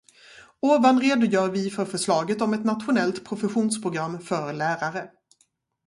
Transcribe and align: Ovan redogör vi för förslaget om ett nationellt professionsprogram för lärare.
Ovan 0.61 0.99
redogör 1.01 1.49
vi 1.51 1.69
för 1.69 1.85
förslaget 1.85 2.41
om 2.41 2.53
ett 2.53 2.65
nationellt 2.65 3.25
professionsprogram 3.25 4.19
för 4.19 4.53
lärare. 4.53 5.11